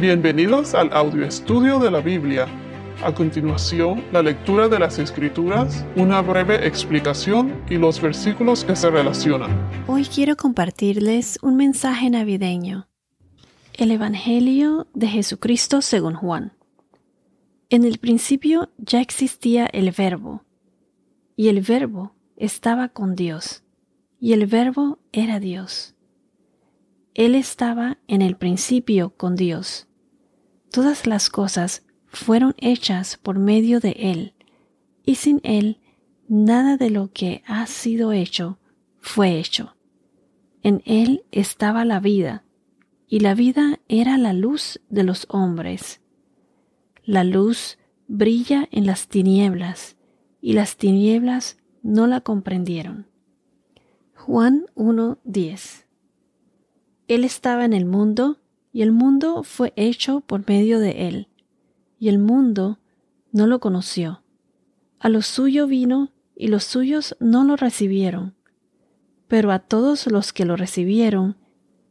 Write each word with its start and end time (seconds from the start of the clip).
Bienvenidos 0.00 0.74
al 0.74 0.90
audio 0.94 1.26
estudio 1.26 1.78
de 1.78 1.90
la 1.90 2.00
Biblia. 2.00 2.46
A 3.04 3.12
continuación, 3.12 4.02
la 4.12 4.22
lectura 4.22 4.66
de 4.66 4.78
las 4.78 4.98
Escrituras, 4.98 5.84
una 5.94 6.22
breve 6.22 6.66
explicación 6.66 7.62
y 7.68 7.76
los 7.76 8.00
versículos 8.00 8.64
que 8.64 8.74
se 8.76 8.88
relacionan. 8.88 9.50
Hoy 9.86 10.06
quiero 10.06 10.36
compartirles 10.36 11.38
un 11.42 11.56
mensaje 11.56 12.08
navideño. 12.08 12.88
El 13.74 13.90
Evangelio 13.90 14.86
de 14.94 15.06
Jesucristo 15.06 15.82
según 15.82 16.14
Juan. 16.14 16.54
En 17.68 17.84
el 17.84 17.98
principio 17.98 18.70
ya 18.78 19.02
existía 19.02 19.66
el 19.66 19.90
Verbo, 19.90 20.44
y 21.36 21.48
el 21.48 21.60
Verbo 21.60 22.14
estaba 22.38 22.88
con 22.88 23.14
Dios, 23.14 23.64
y 24.18 24.32
el 24.32 24.46
Verbo 24.46 24.98
era 25.12 25.40
Dios. 25.40 25.94
Él 27.12 27.34
estaba 27.34 27.98
en 28.08 28.22
el 28.22 28.36
principio 28.36 29.12
con 29.14 29.36
Dios. 29.36 29.88
Todas 30.70 31.06
las 31.06 31.30
cosas 31.30 31.84
fueron 32.06 32.54
hechas 32.58 33.16
por 33.16 33.38
medio 33.38 33.80
de 33.80 33.90
Él, 33.98 34.34
y 35.04 35.16
sin 35.16 35.40
Él 35.42 35.80
nada 36.28 36.76
de 36.76 36.90
lo 36.90 37.10
que 37.12 37.42
ha 37.46 37.66
sido 37.66 38.12
hecho 38.12 38.58
fue 39.00 39.38
hecho. 39.38 39.76
En 40.62 40.82
Él 40.84 41.24
estaba 41.32 41.84
la 41.84 41.98
vida, 42.00 42.44
y 43.08 43.20
la 43.20 43.34
vida 43.34 43.80
era 43.88 44.16
la 44.18 44.32
luz 44.32 44.80
de 44.88 45.02
los 45.02 45.26
hombres. 45.28 46.00
La 47.04 47.24
luz 47.24 47.78
brilla 48.06 48.68
en 48.70 48.86
las 48.86 49.08
tinieblas, 49.08 49.96
y 50.40 50.52
las 50.52 50.76
tinieblas 50.76 51.58
no 51.82 52.06
la 52.06 52.20
comprendieron. 52.20 53.08
Juan 54.14 54.66
1.10 54.76 55.86
Él 57.08 57.24
estaba 57.24 57.64
en 57.64 57.72
el 57.72 57.86
mundo, 57.86 58.39
y 58.72 58.82
el 58.82 58.92
mundo 58.92 59.42
fue 59.42 59.72
hecho 59.76 60.20
por 60.20 60.48
medio 60.48 60.78
de 60.78 61.08
él, 61.08 61.28
y 61.98 62.08
el 62.08 62.18
mundo 62.18 62.78
no 63.32 63.46
lo 63.46 63.60
conoció. 63.60 64.22
A 64.98 65.08
lo 65.08 65.22
suyo 65.22 65.66
vino, 65.66 66.12
y 66.36 66.48
los 66.48 66.64
suyos 66.64 67.16
no 67.20 67.44
lo 67.44 67.56
recibieron. 67.56 68.34
Pero 69.28 69.52
a 69.52 69.58
todos 69.58 70.06
los 70.06 70.32
que 70.32 70.44
lo 70.44 70.56
recibieron, 70.56 71.36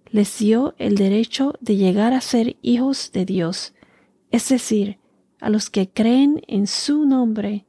les 0.09 0.39
dio 0.39 0.73
el 0.77 0.95
derecho 0.95 1.53
de 1.59 1.75
llegar 1.75 2.13
a 2.13 2.21
ser 2.21 2.57
hijos 2.61 3.11
de 3.11 3.25
Dios, 3.25 3.73
es 4.31 4.49
decir, 4.49 4.97
a 5.39 5.49
los 5.49 5.69
que 5.69 5.89
creen 5.89 6.41
en 6.47 6.65
su 6.65 7.05
nombre, 7.05 7.65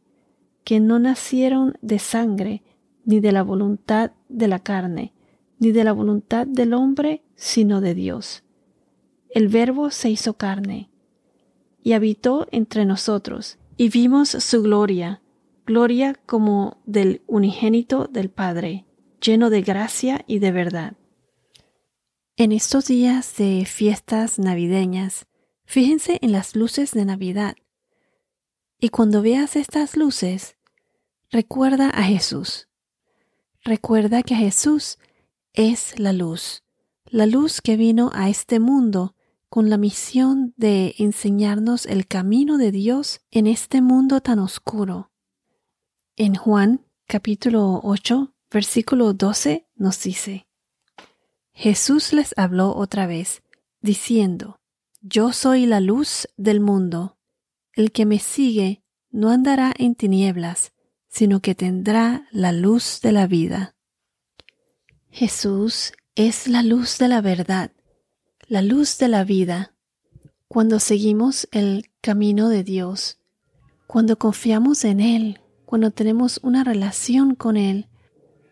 que 0.64 0.80
no 0.80 0.98
nacieron 0.98 1.76
de 1.82 1.98
sangre, 1.98 2.62
ni 3.04 3.20
de 3.20 3.32
la 3.32 3.42
voluntad 3.42 4.12
de 4.28 4.48
la 4.48 4.60
carne, 4.60 5.12
ni 5.58 5.72
de 5.72 5.84
la 5.84 5.92
voluntad 5.92 6.46
del 6.46 6.74
hombre, 6.74 7.22
sino 7.34 7.80
de 7.80 7.94
Dios 7.94 8.44
el 9.32 9.48
Verbo 9.48 9.90
se 9.90 10.10
hizo 10.10 10.34
carne 10.34 10.90
y 11.82 11.92
habitó 11.92 12.46
entre 12.50 12.84
nosotros, 12.84 13.58
y 13.76 13.88
vimos 13.88 14.28
su 14.28 14.62
gloria, 14.62 15.22
gloria 15.64 16.14
como 16.26 16.82
del 16.84 17.22
unigénito 17.26 18.06
del 18.06 18.28
Padre, 18.28 18.84
lleno 19.20 19.48
de 19.48 19.62
gracia 19.62 20.24
y 20.26 20.40
de 20.40 20.52
verdad. 20.52 20.96
En 22.36 22.52
estos 22.52 22.86
días 22.86 23.36
de 23.36 23.64
fiestas 23.66 24.38
navideñas, 24.38 25.26
fíjense 25.64 26.18
en 26.20 26.32
las 26.32 26.56
luces 26.56 26.92
de 26.92 27.04
Navidad. 27.04 27.54
Y 28.78 28.88
cuando 28.88 29.22
veas 29.22 29.56
estas 29.56 29.96
luces, 29.96 30.56
recuerda 31.30 31.90
a 31.90 32.02
Jesús. 32.02 32.68
Recuerda 33.62 34.22
que 34.22 34.34
Jesús 34.34 34.98
es 35.52 35.98
la 35.98 36.12
luz, 36.12 36.64
la 37.06 37.26
luz 37.26 37.60
que 37.60 37.76
vino 37.76 38.10
a 38.14 38.28
este 38.28 38.58
mundo 38.58 39.14
con 39.50 39.68
la 39.68 39.78
misión 39.78 40.54
de 40.56 40.94
enseñarnos 40.98 41.84
el 41.86 42.06
camino 42.06 42.56
de 42.56 42.70
Dios 42.70 43.20
en 43.32 43.48
este 43.48 43.82
mundo 43.82 44.20
tan 44.20 44.38
oscuro. 44.38 45.10
En 46.16 46.36
Juan 46.36 46.86
capítulo 47.08 47.80
8, 47.82 48.32
versículo 48.48 49.12
12 49.12 49.66
nos 49.74 50.00
dice, 50.04 50.46
Jesús 51.52 52.12
les 52.12 52.32
habló 52.38 52.76
otra 52.76 53.08
vez, 53.08 53.42
diciendo, 53.80 54.60
Yo 55.00 55.32
soy 55.32 55.66
la 55.66 55.80
luz 55.80 56.28
del 56.36 56.60
mundo. 56.60 57.18
El 57.72 57.90
que 57.90 58.06
me 58.06 58.20
sigue 58.20 58.84
no 59.10 59.30
andará 59.30 59.74
en 59.76 59.96
tinieblas, 59.96 60.72
sino 61.08 61.40
que 61.40 61.56
tendrá 61.56 62.28
la 62.30 62.52
luz 62.52 63.00
de 63.02 63.10
la 63.10 63.26
vida. 63.26 63.74
Jesús 65.08 65.92
es 66.14 66.46
la 66.46 66.62
luz 66.62 66.98
de 66.98 67.08
la 67.08 67.20
verdad 67.20 67.72
la 68.50 68.62
luz 68.62 68.98
de 68.98 69.06
la 69.06 69.22
vida, 69.22 69.74
cuando 70.48 70.80
seguimos 70.80 71.46
el 71.52 71.88
camino 72.00 72.48
de 72.48 72.64
Dios, 72.64 73.20
cuando 73.86 74.18
confiamos 74.18 74.84
en 74.84 74.98
Él, 74.98 75.40
cuando 75.66 75.92
tenemos 75.92 76.40
una 76.42 76.64
relación 76.64 77.36
con 77.36 77.56
Él, 77.56 77.86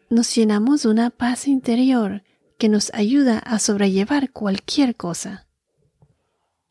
nos 0.09 0.33
llenamos 0.33 0.85
de 0.85 0.91
una 0.91 1.11
paz 1.11 1.49
interior 1.49 2.23
que 2.59 2.69
nos 2.69 2.95
ayuda 2.95 3.41
a 3.41 3.59
sobrellevar 3.59 4.31
cualquier 4.31 4.95
cosa. 4.95 5.49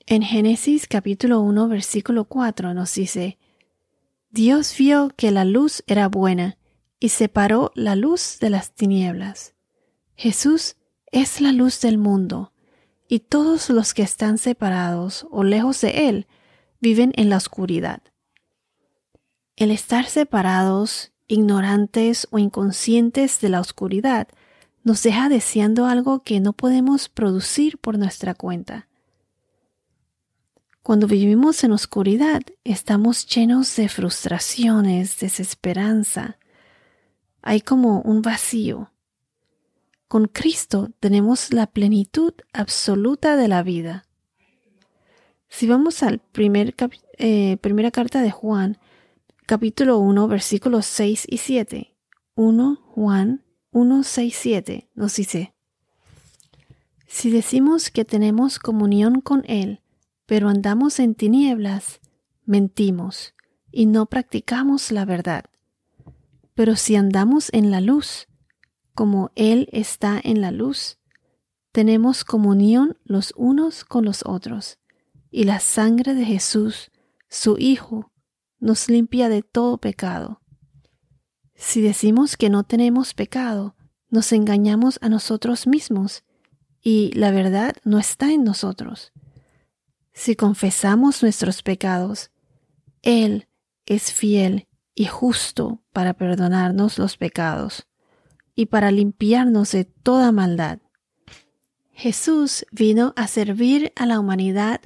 En 0.06 0.22
Génesis 0.22 0.88
capítulo 0.88 1.42
1 1.42 1.68
versículo 1.68 2.24
4 2.24 2.74
nos 2.74 2.96
dice, 2.96 3.38
Dios 4.30 4.74
vio 4.78 5.12
que 5.18 5.32
la 5.32 5.44
luz 5.44 5.84
era 5.86 6.08
buena 6.08 6.58
y 6.98 7.10
separó 7.10 7.74
la 7.76 7.98
luz 7.98 8.38
de 8.40 8.52
las 8.52 8.74
tinieblas. 8.74 9.54
Jesús 10.16 10.78
es 11.12 11.42
la 11.42 11.52
luz 11.52 11.82
del 11.82 11.98
mundo 11.98 12.54
y 13.08 13.20
todos 13.20 13.70
los 13.70 13.94
que 13.94 14.04
están 14.04 14.38
separados 14.38 15.26
o 15.32 15.44
lejos 15.44 15.82
de 15.82 16.10
Él 16.10 16.28
viven 16.80 17.14
en 17.16 17.30
la 17.30 17.38
oscuridad. 17.38 18.02
El 19.56 19.72
estar 19.72 20.06
separados, 20.06 21.14
ignorantes 21.28 22.28
o 22.32 22.40
inconscientes 22.40 23.40
de 23.42 23.50
la 23.50 23.60
oscuridad 23.60 24.28
nos 24.84 25.04
deja 25.04 25.30
deseando 25.30 25.86
algo 25.86 26.24
que 26.24 26.40
no 26.40 26.54
podemos 26.54 27.10
producir 27.10 27.78
por 27.78 27.98
nuestra 27.98 28.34
cuenta. 28.34 28.88
Cuando 30.82 31.08
vivimos 31.08 31.66
en 31.66 31.74
oscuridad, 31.74 32.44
estamos 32.64 33.28
llenos 33.28 33.76
de 33.76 33.90
frustraciones, 33.90 35.20
desesperanza. 35.20 36.38
Hay 37.42 37.60
como 37.60 38.00
un 38.02 38.22
vacío. 38.22 38.92
Con 40.08 40.28
Cristo 40.28 40.90
tenemos 41.02 41.52
la 41.54 41.68
plenitud 41.68 42.34
absoluta 42.54 43.36
de 43.36 43.50
la 43.50 43.62
vida. 43.62 44.06
Si 45.50 45.68
vamos 45.68 46.02
al 46.02 46.20
primer 46.20 46.76
eh, 47.18 47.58
primera 47.58 47.92
carta 47.92 48.22
de 48.22 48.32
Juan, 48.32 48.78
capítulo 49.46 49.98
1, 49.98 50.28
versículos 50.30 50.86
6 50.86 51.26
y 51.28 51.38
7. 51.40 51.94
1 52.36 52.76
Juan 52.94 53.44
1, 53.72 54.04
6, 54.04 54.38
7 54.40 54.90
nos 54.96 55.16
dice, 55.18 55.54
Si 57.06 57.30
decimos 57.30 57.90
que 57.90 58.06
tenemos 58.06 58.60
comunión 58.60 59.20
con 59.20 59.44
Él, 59.46 59.82
pero 60.26 60.48
andamos 60.48 61.00
en 61.00 61.16
tinieblas, 61.16 62.00
mentimos 62.46 63.34
y 63.74 63.88
no 63.88 64.06
practicamos 64.06 64.90
la 64.94 65.04
verdad. 65.04 65.44
Pero 66.54 66.78
si 66.78 66.96
andamos 66.96 67.50
en 67.52 67.72
la 67.72 67.82
luz, 67.82 68.28
como 68.98 69.32
Él 69.36 69.70
está 69.74 70.20
en 70.24 70.42
la 70.42 70.50
luz, 70.50 70.98
tenemos 71.72 72.24
comunión 72.24 72.98
los 73.04 73.32
unos 73.38 73.86
con 73.86 74.04
los 74.04 74.26
otros, 74.26 74.80
y 75.30 75.44
la 75.44 75.60
sangre 75.60 76.16
de 76.16 76.26
Jesús, 76.26 76.90
su 77.30 77.58
Hijo, 77.60 78.12
nos 78.60 78.90
limpia 78.90 79.30
de 79.30 79.44
todo 79.44 79.78
pecado. 79.78 80.42
Si 81.54 81.80
decimos 81.80 82.38
que 82.38 82.50
no 82.50 82.64
tenemos 82.64 83.14
pecado, 83.14 83.76
nos 84.10 84.32
engañamos 84.32 84.98
a 85.04 85.10
nosotros 85.10 85.68
mismos, 85.68 86.24
y 86.82 87.12
la 87.14 87.30
verdad 87.30 87.76
no 87.84 88.00
está 88.00 88.32
en 88.32 88.44
nosotros. 88.44 89.14
Si 90.12 90.36
confesamos 90.36 91.22
nuestros 91.22 91.62
pecados, 91.62 92.32
Él 93.04 93.48
es 93.86 94.12
fiel 94.12 94.68
y 94.96 95.06
justo 95.06 95.84
para 95.94 96.16
perdonarnos 96.16 96.98
los 96.98 97.16
pecados 97.16 97.88
y 98.58 98.66
para 98.66 98.92
limpiarnos 98.92 99.72
de 99.72 99.86
toda 99.86 100.34
maldad. 100.34 100.80
Jesús 101.92 102.66
vino 102.72 103.14
a 103.16 103.28
servir 103.28 103.94
a 103.96 104.08
la 104.08 104.20
humanidad 104.20 104.82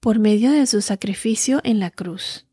por 0.00 0.18
medio 0.18 0.50
de 0.50 0.66
su 0.66 0.82
sacrificio 0.82 1.60
en 1.62 1.78
la 1.78 1.90
cruz. 1.90 2.44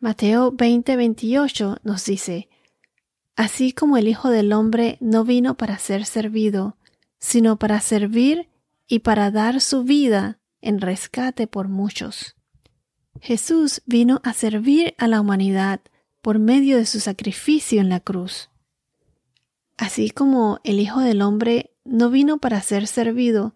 Mateo 0.00 0.52
20:28 0.52 1.78
nos 1.82 2.04
dice, 2.04 2.50
Así 3.36 3.72
como 3.72 3.96
el 3.96 4.06
Hijo 4.06 4.28
del 4.28 4.52
Hombre 4.52 4.98
no 5.00 5.24
vino 5.24 5.56
para 5.56 5.78
ser 5.78 6.04
servido, 6.04 6.76
sino 7.18 7.58
para 7.58 7.80
servir 7.80 8.50
y 8.86 8.98
para 8.98 9.30
dar 9.30 9.62
su 9.62 9.82
vida 9.82 10.38
en 10.60 10.82
rescate 10.82 11.46
por 11.46 11.68
muchos. 11.68 12.36
Jesús 13.18 13.80
vino 13.86 14.20
a 14.24 14.34
servir 14.34 14.94
a 14.98 15.08
la 15.08 15.22
humanidad 15.22 15.80
por 16.20 16.38
medio 16.38 16.76
de 16.76 16.84
su 16.84 17.00
sacrificio 17.00 17.80
en 17.80 17.88
la 17.88 18.00
cruz. 18.00 18.50
Así 19.76 20.10
como 20.10 20.60
el 20.64 20.80
Hijo 20.80 21.00
del 21.00 21.22
Hombre 21.22 21.74
no 21.84 22.10
vino 22.10 22.38
para 22.38 22.60
ser 22.60 22.86
servido, 22.86 23.54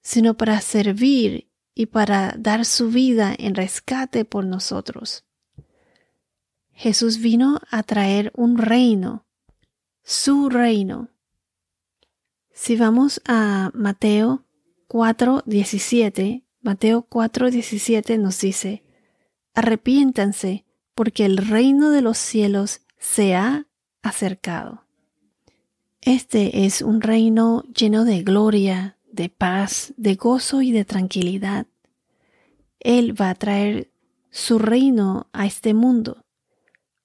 sino 0.00 0.36
para 0.36 0.60
servir 0.60 1.48
y 1.74 1.86
para 1.86 2.34
dar 2.38 2.64
su 2.64 2.90
vida 2.90 3.34
en 3.36 3.54
rescate 3.54 4.24
por 4.24 4.44
nosotros. 4.44 5.24
Jesús 6.72 7.18
vino 7.18 7.60
a 7.70 7.82
traer 7.82 8.32
un 8.36 8.58
reino, 8.58 9.26
su 10.02 10.48
reino. 10.48 11.08
Si 12.52 12.76
vamos 12.76 13.20
a 13.26 13.70
Mateo 13.74 14.44
4:17, 14.88 16.44
Mateo 16.60 17.06
4:17 17.08 18.18
nos 18.18 18.40
dice, 18.40 18.84
arrepiéntanse 19.54 20.64
porque 20.94 21.24
el 21.24 21.36
reino 21.36 21.90
de 21.90 22.02
los 22.02 22.16
cielos 22.16 22.82
se 22.98 23.34
ha 23.34 23.66
acercado. 24.02 24.85
Este 26.00 26.66
es 26.66 26.82
un 26.82 27.00
reino 27.00 27.64
lleno 27.74 28.04
de 28.04 28.22
gloria, 28.22 28.98
de 29.10 29.28
paz, 29.28 29.92
de 29.96 30.14
gozo 30.14 30.62
y 30.62 30.70
de 30.70 30.84
tranquilidad. 30.84 31.66
Él 32.78 33.20
va 33.20 33.30
a 33.30 33.34
traer 33.34 33.90
su 34.30 34.58
reino 34.58 35.28
a 35.32 35.46
este 35.46 35.74
mundo. 35.74 36.24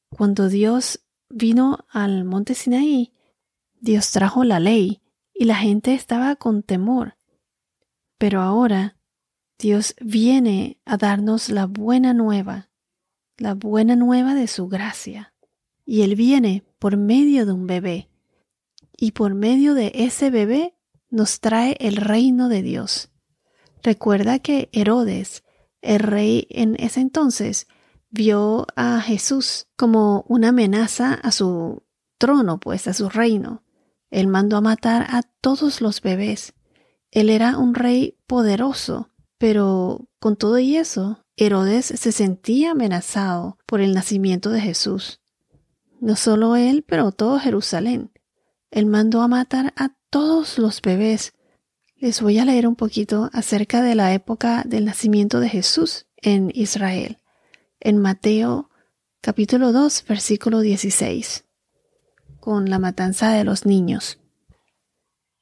Cuando 0.09 0.49
Dios 0.49 0.99
vino 1.29 1.85
al 1.89 2.25
monte 2.25 2.53
Sinaí, 2.53 3.13
Dios 3.79 4.11
trajo 4.11 4.43
la 4.43 4.59
ley 4.59 5.01
y 5.33 5.45
la 5.45 5.55
gente 5.55 5.93
estaba 5.93 6.35
con 6.35 6.61
temor. 6.61 7.17
Pero 8.17 8.41
ahora 8.41 8.97
Dios 9.57 9.95
viene 9.99 10.79
a 10.85 10.97
darnos 10.97 11.49
la 11.49 11.65
buena 11.65 12.13
nueva, 12.13 12.69
la 13.37 13.55
buena 13.55 13.95
nueva 13.95 14.35
de 14.35 14.47
su 14.47 14.67
gracia. 14.67 15.33
Y 15.85 16.03
Él 16.03 16.15
viene 16.15 16.63
por 16.77 16.97
medio 16.97 17.47
de 17.47 17.53
un 17.53 17.65
bebé 17.65 18.10
y 18.97 19.11
por 19.11 19.33
medio 19.33 19.73
de 19.73 19.91
ese 19.95 20.29
bebé 20.29 20.75
nos 21.09 21.39
trae 21.39 21.75
el 21.79 21.97
reino 21.97 22.49
de 22.49 22.61
Dios. 22.61 23.09
Recuerda 23.83 24.39
que 24.39 24.69
Herodes, 24.71 25.43
el 25.81 25.99
rey 25.99 26.47
en 26.49 26.75
ese 26.79 27.01
entonces, 27.01 27.67
vio 28.09 28.67
a 28.75 29.01
Jesús 29.01 29.67
como 29.75 30.25
una 30.27 30.49
amenaza 30.49 31.13
a 31.13 31.31
su 31.31 31.83
trono, 32.17 32.59
pues 32.59 32.87
a 32.87 32.93
su 32.93 33.09
reino. 33.09 33.63
Él 34.11 34.27
mandó 34.27 34.57
a 34.57 34.61
matar 34.61 35.07
a 35.09 35.23
todos 35.23 35.81
los 35.81 36.01
bebés. 36.01 36.53
Él 37.09 37.29
era 37.29 37.57
un 37.57 37.73
rey 37.73 38.17
poderoso, 38.27 39.09
pero 39.37 40.07
con 40.19 40.35
todo 40.35 40.59
y 40.59 40.75
eso, 40.75 41.25
Herodes 41.35 41.85
se 41.85 42.11
sentía 42.11 42.71
amenazado 42.71 43.57
por 43.65 43.81
el 43.81 43.93
nacimiento 43.93 44.49
de 44.49 44.61
Jesús. 44.61 45.21
No 45.99 46.15
solo 46.15 46.55
él, 46.55 46.83
pero 46.87 47.11
todo 47.11 47.39
Jerusalén. 47.39 48.10
Él 48.71 48.85
mandó 48.85 49.21
a 49.21 49.27
matar 49.27 49.73
a 49.75 49.95
todos 50.09 50.57
los 50.57 50.81
bebés. 50.81 51.33
Les 51.97 52.21
voy 52.21 52.39
a 52.39 52.45
leer 52.45 52.67
un 52.67 52.75
poquito 52.75 53.29
acerca 53.33 53.81
de 53.81 53.95
la 53.95 54.13
época 54.13 54.63
del 54.65 54.85
nacimiento 54.85 55.39
de 55.39 55.49
Jesús 55.49 56.07
en 56.17 56.51
Israel, 56.55 57.17
en 57.79 57.97
Mateo 57.97 58.69
capítulo 59.19 59.71
2, 59.73 60.05
versículo 60.07 60.61
16, 60.61 61.45
con 62.39 62.69
la 62.69 62.79
matanza 62.79 63.31
de 63.31 63.43
los 63.43 63.65
niños. 63.65 64.19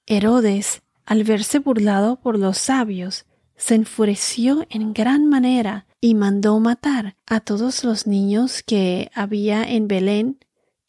Herodes, 0.05 0.81
al 1.05 1.23
verse 1.23 1.59
burlado 1.59 2.19
por 2.19 2.37
los 2.37 2.57
sabios, 2.57 3.25
se 3.55 3.75
enfureció 3.75 4.65
en 4.69 4.93
gran 4.93 5.27
manera 5.27 5.85
y 6.01 6.15
mandó 6.15 6.59
matar 6.59 7.15
a 7.27 7.41
todos 7.41 7.83
los 7.83 8.07
niños 8.07 8.63
que 8.63 9.11
había 9.13 9.63
en 9.63 9.87
Belén 9.87 10.39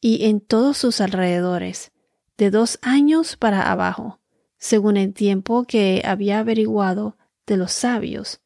y 0.00 0.24
en 0.26 0.40
todos 0.40 0.78
sus 0.78 1.00
alrededores, 1.00 1.92
de 2.40 2.50
dos 2.50 2.78
años 2.80 3.36
para 3.36 3.70
abajo, 3.70 4.18
según 4.56 4.96
el 4.96 5.12
tiempo 5.12 5.64
que 5.64 6.00
había 6.06 6.38
averiguado 6.38 7.18
de 7.46 7.58
los 7.58 7.70
sabios. 7.70 8.40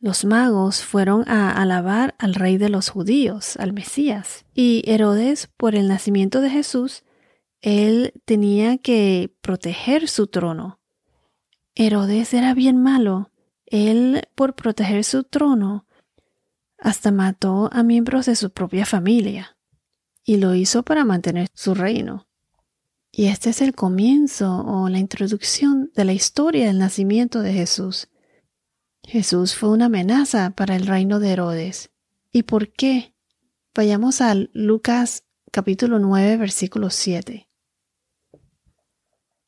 Los 0.00 0.26
magos 0.26 0.84
fueron 0.84 1.26
a 1.26 1.50
alabar 1.50 2.14
al 2.18 2.34
rey 2.34 2.58
de 2.58 2.68
los 2.68 2.90
judíos, 2.90 3.56
al 3.56 3.72
Mesías, 3.72 4.44
y 4.52 4.82
Herodes, 4.84 5.48
por 5.56 5.74
el 5.74 5.88
nacimiento 5.88 6.42
de 6.42 6.50
Jesús, 6.50 7.04
él 7.62 8.12
tenía 8.26 8.76
que 8.76 9.34
proteger 9.40 10.06
su 10.06 10.26
trono. 10.26 10.78
Herodes 11.74 12.34
era 12.34 12.52
bien 12.52 12.82
malo. 12.82 13.30
Él, 13.64 14.28
por 14.34 14.54
proteger 14.54 15.04
su 15.04 15.24
trono, 15.24 15.86
hasta 16.76 17.10
mató 17.12 17.70
a 17.72 17.82
miembros 17.82 18.26
de 18.26 18.36
su 18.36 18.50
propia 18.50 18.84
familia, 18.84 19.56
y 20.22 20.36
lo 20.36 20.54
hizo 20.54 20.82
para 20.82 21.06
mantener 21.06 21.48
su 21.54 21.74
reino. 21.74 22.23
Y 23.16 23.26
este 23.26 23.50
es 23.50 23.62
el 23.62 23.76
comienzo 23.76 24.64
o 24.66 24.88
la 24.88 24.98
introducción 24.98 25.92
de 25.94 26.04
la 26.04 26.12
historia 26.12 26.66
del 26.66 26.80
nacimiento 26.80 27.42
de 27.42 27.52
Jesús. 27.52 28.08
Jesús 29.04 29.54
fue 29.54 29.68
una 29.68 29.84
amenaza 29.84 30.50
para 30.50 30.74
el 30.74 30.84
reino 30.84 31.20
de 31.20 31.30
Herodes. 31.30 31.92
¿Y 32.32 32.42
por 32.42 32.72
qué? 32.72 33.14
Vayamos 33.72 34.20
a 34.20 34.34
Lucas 34.52 35.22
capítulo 35.52 36.00
9 36.00 36.38
versículo 36.38 36.90
7. 36.90 37.48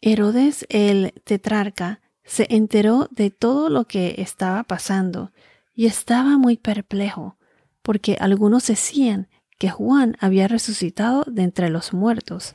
Herodes 0.00 0.64
el 0.68 1.12
tetrarca 1.24 2.02
se 2.22 2.46
enteró 2.50 3.08
de 3.10 3.30
todo 3.32 3.68
lo 3.68 3.88
que 3.88 4.14
estaba 4.18 4.62
pasando 4.62 5.32
y 5.74 5.86
estaba 5.86 6.38
muy 6.38 6.56
perplejo, 6.56 7.36
porque 7.82 8.16
algunos 8.20 8.68
decían 8.68 9.28
que 9.58 9.70
Juan 9.70 10.16
había 10.20 10.46
resucitado 10.46 11.24
de 11.26 11.42
entre 11.42 11.68
los 11.68 11.92
muertos 11.92 12.54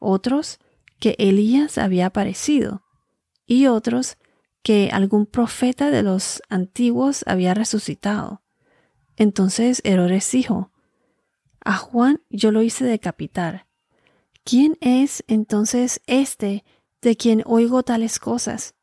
otros 0.00 0.58
que 0.98 1.14
Elías 1.18 1.78
había 1.78 2.06
aparecido, 2.06 2.82
y 3.46 3.66
otros 3.66 4.16
que 4.62 4.90
algún 4.92 5.26
profeta 5.26 5.90
de 5.90 6.02
los 6.02 6.42
antiguos 6.48 7.24
había 7.26 7.54
resucitado. 7.54 8.42
Entonces 9.16 9.80
Herodes 9.84 10.30
dijo, 10.32 10.72
A 11.60 11.76
Juan 11.76 12.22
yo 12.28 12.52
lo 12.52 12.62
hice 12.62 12.84
decapitar. 12.84 13.66
¿Quién 14.44 14.76
es 14.80 15.24
entonces 15.28 16.00
este 16.06 16.64
de 17.02 17.16
quien 17.16 17.42
oigo 17.46 17.82
tales 17.82 18.18
cosas? 18.18 18.74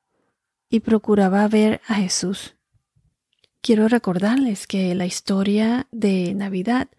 Y 0.69 0.81
procuraba 0.81 1.47
ver 1.47 1.81
a 1.87 1.95
Jesús. 1.95 2.55
Quiero 3.61 3.87
recordarles 3.87 4.67
que 4.67 4.93
la 4.95 5.05
historia 5.05 5.87
de 5.91 6.33
Navidad 6.33 6.89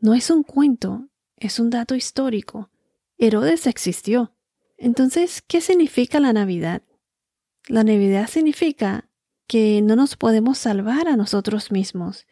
no 0.00 0.14
es 0.14 0.30
un 0.30 0.42
cuento, 0.42 1.08
es 1.36 1.58
un 1.58 1.70
dato 1.70 1.94
histórico. 1.94 2.70
Herodes 3.18 3.66
existió. 3.66 4.32
Entonces, 4.76 5.42
¿qué 5.42 5.60
significa 5.60 6.20
la 6.20 6.32
Navidad? 6.32 6.82
La 7.66 7.82
Navidad 7.82 8.28
significa 8.28 9.10
que 9.48 9.82
no 9.82 9.96
nos 9.96 10.16
podemos 10.16 10.56
salvar 10.56 11.08
a 11.08 11.16
nosotros 11.16 11.72
mismos. 11.72 12.26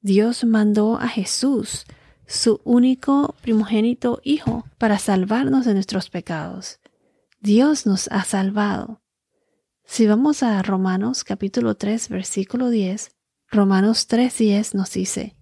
Dios 0.00 0.44
mandó 0.44 0.98
a 0.98 1.08
Jesús, 1.08 1.86
su 2.26 2.60
único 2.64 3.34
primogénito 3.40 4.20
Hijo, 4.24 4.66
para 4.76 4.98
salvarnos 4.98 5.64
de 5.64 5.72
nuestros 5.72 6.10
pecados. 6.10 6.80
Dios 7.40 7.86
nos 7.86 8.08
ha 8.08 8.22
salvado. 8.24 9.02
Si 9.84 10.06
vamos 10.06 10.42
a 10.42 10.60
Romanos 10.62 11.24
capítulo 11.24 11.76
3 11.76 12.10
versículo 12.10 12.68
10, 12.68 13.12
Romanos 13.48 14.06
3:10 14.08 14.74
nos 14.74 14.92
dice, 14.92 15.36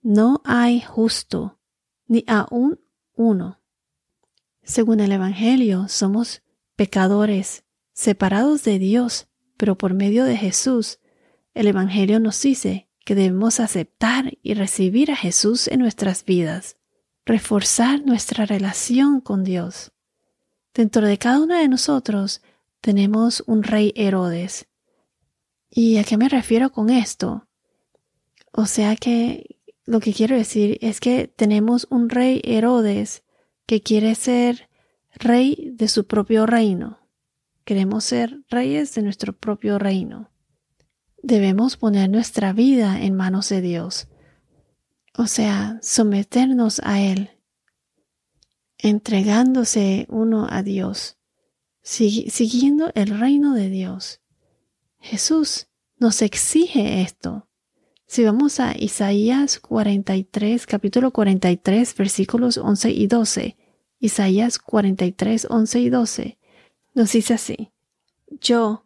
No 0.00 0.42
hay 0.44 0.80
justo, 0.80 1.60
ni 2.06 2.24
aún 2.26 2.80
uno 3.14 3.61
según 4.62 5.00
el 5.00 5.12
Evangelio, 5.12 5.86
somos 5.88 6.42
pecadores, 6.76 7.64
separados 7.92 8.64
de 8.64 8.78
Dios, 8.78 9.28
pero 9.56 9.76
por 9.76 9.94
medio 9.94 10.24
de 10.24 10.36
Jesús, 10.36 10.98
el 11.54 11.66
Evangelio 11.66 12.20
nos 12.20 12.40
dice 12.40 12.88
que 13.04 13.14
debemos 13.14 13.60
aceptar 13.60 14.38
y 14.42 14.54
recibir 14.54 15.10
a 15.10 15.16
Jesús 15.16 15.68
en 15.68 15.80
nuestras 15.80 16.24
vidas, 16.24 16.76
reforzar 17.26 18.04
nuestra 18.04 18.46
relación 18.46 19.20
con 19.20 19.44
Dios. 19.44 19.92
Dentro 20.74 21.06
de 21.06 21.18
cada 21.18 21.40
uno 21.40 21.56
de 21.56 21.68
nosotros 21.68 22.40
tenemos 22.80 23.42
un 23.46 23.62
rey 23.62 23.92
Herodes. 23.96 24.66
¿Y 25.70 25.98
a 25.98 26.04
qué 26.04 26.16
me 26.16 26.28
refiero 26.28 26.70
con 26.70 26.90
esto? 26.90 27.46
O 28.52 28.66
sea 28.66 28.96
que 28.96 29.60
lo 29.84 30.00
que 30.00 30.12
quiero 30.12 30.36
decir 30.36 30.78
es 30.80 31.00
que 31.00 31.26
tenemos 31.28 31.86
un 31.90 32.08
rey 32.08 32.40
Herodes 32.44 33.22
que 33.66 33.82
quiere 33.82 34.14
ser 34.14 34.68
rey 35.14 35.70
de 35.74 35.88
su 35.88 36.06
propio 36.06 36.46
reino. 36.46 36.98
Queremos 37.64 38.04
ser 38.04 38.42
reyes 38.48 38.94
de 38.94 39.02
nuestro 39.02 39.32
propio 39.32 39.78
reino. 39.78 40.30
Debemos 41.22 41.76
poner 41.76 42.10
nuestra 42.10 42.52
vida 42.52 43.00
en 43.00 43.14
manos 43.14 43.48
de 43.48 43.60
Dios, 43.60 44.08
o 45.16 45.26
sea, 45.26 45.78
someternos 45.82 46.80
a 46.84 47.00
Él, 47.00 47.30
entregándose 48.78 50.06
uno 50.08 50.48
a 50.50 50.64
Dios, 50.64 51.18
siguiendo 51.82 52.90
el 52.94 53.18
reino 53.18 53.54
de 53.54 53.68
Dios. 53.68 54.20
Jesús 54.98 55.68
nos 55.96 56.22
exige 56.22 57.02
esto. 57.02 57.48
Si 58.12 58.24
vamos 58.24 58.60
a 58.60 58.74
Isaías 58.78 59.58
43, 59.58 60.66
capítulo 60.66 61.12
43, 61.12 61.96
versículos 61.96 62.58
11 62.58 62.90
y 62.90 63.06
12, 63.06 63.56
Isaías 64.00 64.58
43, 64.58 65.46
11 65.48 65.80
y 65.80 65.88
12, 65.88 66.38
nos 66.92 67.10
dice 67.10 67.32
así, 67.32 67.72
Yo, 68.28 68.84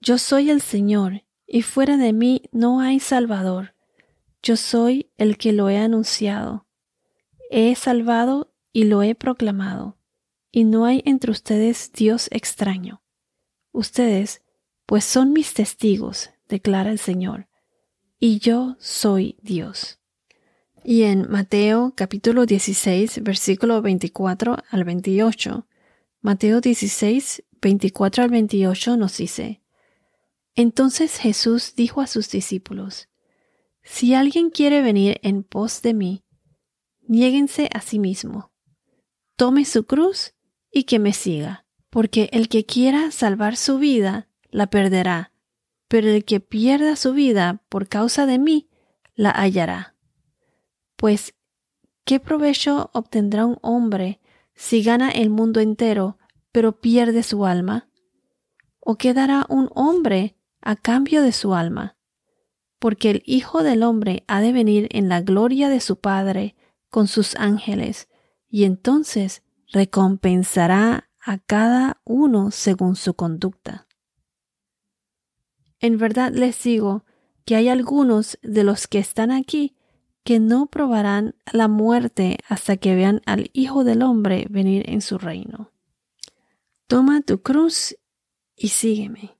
yo 0.00 0.16
soy 0.16 0.50
el 0.50 0.60
Señor, 0.60 1.24
y 1.44 1.62
fuera 1.62 1.96
de 1.96 2.12
mí 2.12 2.42
no 2.52 2.78
hay 2.78 3.00
Salvador. 3.00 3.74
Yo 4.44 4.56
soy 4.56 5.10
el 5.16 5.38
que 5.38 5.52
lo 5.52 5.68
he 5.68 5.78
anunciado. 5.78 6.68
He 7.50 7.74
salvado 7.74 8.54
y 8.72 8.84
lo 8.84 9.02
he 9.02 9.16
proclamado, 9.16 9.98
y 10.52 10.62
no 10.62 10.84
hay 10.84 11.02
entre 11.04 11.32
ustedes 11.32 11.90
Dios 11.92 12.28
extraño. 12.30 13.02
Ustedes, 13.72 14.44
pues 14.86 15.04
son 15.04 15.32
mis 15.32 15.52
testigos, 15.52 16.30
declara 16.46 16.92
el 16.92 17.00
Señor, 17.00 17.48
y 18.18 18.38
yo 18.38 18.76
soy 18.80 19.36
Dios. 19.42 19.98
Y 20.84 21.02
en 21.02 21.30
Mateo 21.30 21.92
capítulo 21.96 22.46
16, 22.46 23.22
versículo 23.22 23.82
24 23.82 24.56
al 24.70 24.84
28, 24.84 25.66
Mateo 26.20 26.60
16, 26.60 27.44
24 27.60 28.24
al 28.24 28.30
28 28.30 28.96
nos 28.96 29.16
dice, 29.18 29.62
Entonces 30.54 31.18
Jesús 31.18 31.74
dijo 31.76 32.00
a 32.00 32.06
sus 32.06 32.30
discípulos, 32.30 33.08
Si 33.82 34.14
alguien 34.14 34.50
quiere 34.50 34.82
venir 34.82 35.20
en 35.22 35.42
pos 35.42 35.82
de 35.82 35.94
mí, 35.94 36.24
niéguense 37.06 37.68
a 37.72 37.80
sí 37.80 37.98
mismo, 37.98 38.52
tome 39.36 39.64
su 39.64 39.84
cruz 39.84 40.34
y 40.72 40.84
que 40.84 40.98
me 40.98 41.12
siga, 41.12 41.66
porque 41.90 42.28
el 42.32 42.48
que 42.48 42.64
quiera 42.64 43.10
salvar 43.10 43.56
su 43.56 43.78
vida, 43.78 44.28
la 44.50 44.68
perderá, 44.68 45.32
pero 45.88 46.08
el 46.08 46.24
que 46.24 46.40
pierda 46.40 46.96
su 46.96 47.12
vida 47.14 47.62
por 47.68 47.88
causa 47.88 48.26
de 48.26 48.38
mí, 48.38 48.68
la 49.14 49.30
hallará. 49.30 49.96
Pues, 50.96 51.34
¿qué 52.04 52.20
provecho 52.20 52.90
obtendrá 52.92 53.46
un 53.46 53.58
hombre 53.62 54.20
si 54.54 54.82
gana 54.82 55.10
el 55.10 55.30
mundo 55.30 55.60
entero, 55.60 56.18
pero 56.52 56.80
pierde 56.80 57.22
su 57.22 57.46
alma? 57.46 57.88
¿O 58.80 58.96
qué 58.96 59.14
dará 59.14 59.46
un 59.48 59.70
hombre 59.74 60.36
a 60.60 60.76
cambio 60.76 61.22
de 61.22 61.32
su 61.32 61.54
alma? 61.54 61.96
Porque 62.78 63.10
el 63.10 63.22
Hijo 63.26 63.62
del 63.62 63.82
Hombre 63.82 64.24
ha 64.28 64.40
de 64.40 64.52
venir 64.52 64.88
en 64.92 65.08
la 65.08 65.20
gloria 65.20 65.68
de 65.68 65.80
su 65.80 65.98
Padre 65.98 66.54
con 66.90 67.08
sus 67.08 67.34
ángeles, 67.34 68.08
y 68.48 68.64
entonces 68.64 69.42
recompensará 69.72 71.10
a 71.20 71.38
cada 71.38 72.00
uno 72.04 72.50
según 72.50 72.94
su 72.94 73.14
conducta. 73.14 73.87
En 75.80 75.98
verdad 75.98 76.32
les 76.32 76.62
digo 76.62 77.04
que 77.44 77.56
hay 77.56 77.68
algunos 77.68 78.38
de 78.42 78.64
los 78.64 78.86
que 78.86 78.98
están 78.98 79.30
aquí 79.30 79.74
que 80.24 80.40
no 80.40 80.66
probarán 80.66 81.36
la 81.52 81.68
muerte 81.68 82.38
hasta 82.48 82.76
que 82.76 82.94
vean 82.94 83.22
al 83.24 83.50
Hijo 83.54 83.84
del 83.84 84.02
Hombre 84.02 84.46
venir 84.50 84.84
en 84.90 85.00
su 85.00 85.16
reino. 85.16 85.72
Toma 86.86 87.22
tu 87.22 87.40
cruz 87.40 87.96
y 88.56 88.68
sígueme. 88.68 89.38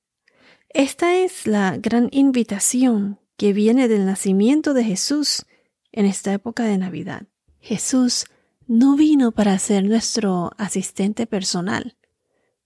Esta 0.70 1.16
es 1.16 1.46
la 1.46 1.76
gran 1.76 2.08
invitación 2.12 3.18
que 3.36 3.52
viene 3.52 3.88
del 3.88 4.06
nacimiento 4.06 4.74
de 4.74 4.84
Jesús 4.84 5.44
en 5.92 6.06
esta 6.06 6.32
época 6.32 6.64
de 6.64 6.78
Navidad. 6.78 7.26
Jesús 7.60 8.26
no 8.66 8.96
vino 8.96 9.32
para 9.32 9.58
ser 9.58 9.84
nuestro 9.84 10.52
asistente 10.56 11.26
personal. 11.26 11.96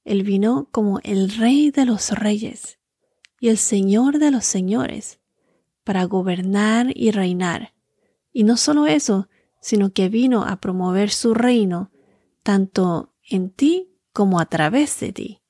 Él 0.04 0.22
vino 0.22 0.68
como 0.72 1.00
el 1.04 1.30
Rey 1.30 1.70
de 1.70 1.86
los 1.86 2.10
Reyes 2.10 2.78
y 3.42 3.48
el 3.48 3.58
Señor 3.58 4.20
de 4.20 4.30
los 4.30 4.44
Señores, 4.44 5.18
para 5.82 6.04
gobernar 6.04 6.92
y 6.94 7.10
reinar 7.10 7.74
y 8.32 8.44
no 8.44 8.56
solo 8.56 8.86
eso, 8.86 9.28
sino 9.60 9.92
que 9.92 10.08
vino 10.08 10.44
a 10.44 10.60
promover 10.60 11.10
su 11.10 11.34
reino, 11.34 11.90
tanto 12.44 13.12
en 13.28 13.50
ti 13.50 13.90
como 14.12 14.38
a 14.38 14.46
través 14.46 15.00
de 15.00 15.12
ti. 15.12 15.42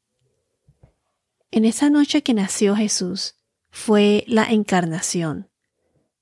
En 1.51 1.67
esa 1.67 1.91
noche 1.91 2.23
que 2.23 2.33
nació 2.33 2.77
Jesús 2.77 3.35
fue 3.69 4.25
la 4.27 4.45
encarnación. 4.45 5.51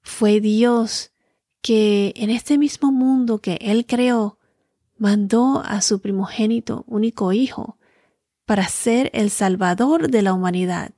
Fue 0.02 0.40
Dios 0.40 1.12
que 1.62 2.12
en 2.16 2.30
este 2.30 2.58
mismo 2.58 2.90
mundo 2.90 3.38
que 3.38 3.58
Él 3.60 3.86
creó, 3.86 4.40
mandó 4.98 5.62
a 5.64 5.82
su 5.82 6.00
primogénito 6.00 6.82
único 6.88 7.32
Hijo 7.32 7.78
para 8.44 8.66
ser 8.66 9.08
el 9.14 9.30
Salvador 9.30 10.10
de 10.10 10.22
la 10.22 10.34
humanidad 10.34 10.94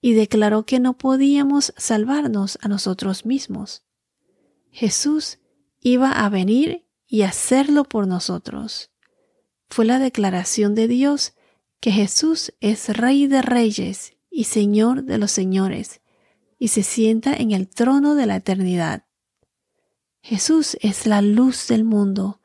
y 0.00 0.12
declaró 0.14 0.64
que 0.64 0.80
no 0.80 0.96
podíamos 0.96 1.72
salvarnos 1.76 2.58
a 2.62 2.68
nosotros 2.68 3.26
mismos. 3.26 3.84
Jesús 4.70 5.38
iba 5.80 6.12
a 6.12 6.28
venir 6.28 6.86
y 7.06 7.22
hacerlo 7.22 7.84
por 7.84 8.06
nosotros. 8.06 8.90
Fue 9.68 9.84
la 9.84 9.98
declaración 9.98 10.74
de 10.74 10.88
Dios 10.88 11.34
que 11.80 11.90
Jesús 11.90 12.52
es 12.60 12.88
Rey 12.96 13.26
de 13.26 13.42
Reyes 13.42 14.16
y 14.30 14.44
Señor 14.44 15.04
de 15.04 15.18
los 15.18 15.30
Señores, 15.30 16.00
y 16.58 16.68
se 16.68 16.82
sienta 16.82 17.34
en 17.34 17.52
el 17.52 17.68
trono 17.68 18.14
de 18.14 18.26
la 18.26 18.36
eternidad. 18.36 19.06
Jesús 20.22 20.76
es 20.80 21.06
la 21.06 21.22
luz 21.22 21.66
del 21.68 21.84
mundo, 21.84 22.40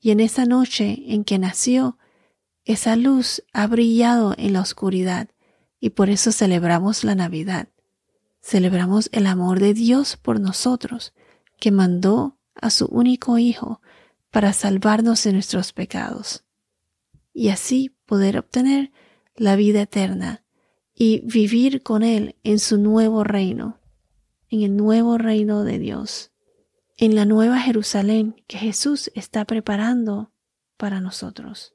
y 0.00 0.10
en 0.10 0.20
esa 0.20 0.46
noche 0.46 1.02
en 1.08 1.24
que 1.24 1.38
nació, 1.38 1.98
esa 2.64 2.96
luz 2.96 3.42
ha 3.52 3.66
brillado 3.66 4.34
en 4.38 4.54
la 4.54 4.62
oscuridad, 4.62 5.28
y 5.80 5.90
por 5.90 6.10
eso 6.10 6.32
celebramos 6.32 7.04
la 7.04 7.14
Navidad. 7.14 7.68
Celebramos 8.40 9.08
el 9.12 9.26
amor 9.26 9.60
de 9.60 9.74
Dios 9.74 10.16
por 10.16 10.40
nosotros, 10.40 11.12
que 11.58 11.70
mandó 11.70 12.38
a 12.54 12.70
su 12.70 12.86
único 12.86 13.38
Hijo 13.38 13.80
para 14.30 14.52
salvarnos 14.52 15.24
de 15.24 15.32
nuestros 15.32 15.72
pecados 15.72 16.44
y 17.32 17.50
así 17.50 17.94
poder 18.04 18.36
obtener 18.36 18.90
la 19.36 19.56
vida 19.56 19.82
eterna 19.82 20.44
y 20.94 21.20
vivir 21.20 21.82
con 21.82 22.02
Él 22.02 22.34
en 22.42 22.58
su 22.58 22.78
nuevo 22.78 23.22
reino, 23.22 23.78
en 24.50 24.62
el 24.62 24.76
nuevo 24.76 25.18
reino 25.18 25.62
de 25.62 25.78
Dios, 25.78 26.32
en 26.96 27.14
la 27.14 27.24
nueva 27.24 27.60
Jerusalén 27.60 28.42
que 28.48 28.58
Jesús 28.58 29.12
está 29.14 29.44
preparando 29.44 30.32
para 30.76 31.00
nosotros. 31.00 31.74